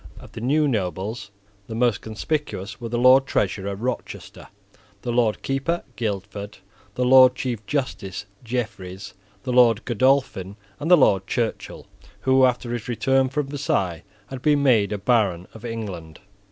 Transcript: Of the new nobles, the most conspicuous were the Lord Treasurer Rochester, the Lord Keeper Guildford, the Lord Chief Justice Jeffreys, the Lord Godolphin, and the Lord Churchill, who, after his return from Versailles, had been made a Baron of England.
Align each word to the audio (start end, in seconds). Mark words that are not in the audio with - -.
Of 0.19 0.31
the 0.31 0.41
new 0.41 0.67
nobles, 0.67 1.29
the 1.67 1.75
most 1.75 2.01
conspicuous 2.01 2.81
were 2.81 2.89
the 2.89 2.97
Lord 2.97 3.27
Treasurer 3.27 3.75
Rochester, 3.75 4.47
the 5.03 5.11
Lord 5.11 5.43
Keeper 5.43 5.83
Guildford, 5.95 6.57
the 6.95 7.05
Lord 7.05 7.35
Chief 7.35 7.63
Justice 7.67 8.25
Jeffreys, 8.43 9.13
the 9.43 9.53
Lord 9.53 9.85
Godolphin, 9.85 10.55
and 10.79 10.89
the 10.89 10.97
Lord 10.97 11.27
Churchill, 11.27 11.85
who, 12.21 12.45
after 12.45 12.73
his 12.73 12.87
return 12.87 13.29
from 13.29 13.45
Versailles, 13.49 14.01
had 14.25 14.41
been 14.41 14.63
made 14.63 14.91
a 14.91 14.97
Baron 14.97 15.47
of 15.53 15.63
England. 15.63 16.19